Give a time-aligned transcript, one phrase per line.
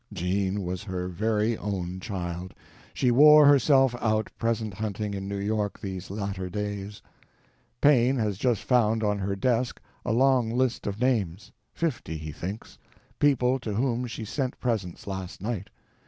[0.11, 6.09] Jean was her very own child—she wore herself out present hunting in New York these
[6.09, 7.03] latter days.
[7.81, 13.75] Paine has just found on her desk a long list of names—fifty, he thinks—people to
[13.75, 15.69] whom she sent presents last night.